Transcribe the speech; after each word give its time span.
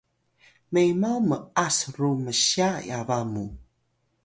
memaw 0.73 1.19
m’as 1.29 1.77
ru 1.97 2.11
msya 2.23 2.69
yaba 2.89 3.17
muw 3.31 3.51